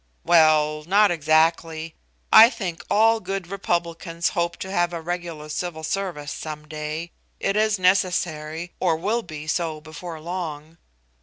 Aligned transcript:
"Well, 0.25 0.83
not 0.87 1.11
exactly. 1.11 1.93
I 2.33 2.49
think 2.49 2.83
all 2.89 3.19
good 3.19 3.45
Republicans 3.45 4.29
hope 4.29 4.57
to 4.57 4.71
have 4.71 4.93
a 4.93 4.99
regular 4.99 5.47
Civil 5.47 5.83
Service 5.83 6.31
some 6.31 6.67
day. 6.67 7.11
It 7.39 7.55
is 7.55 7.77
necessary, 7.77 8.73
or 8.79 8.95
will 8.97 9.21
be 9.21 9.45
so 9.45 9.79
before 9.79 10.19
long." 10.19 10.77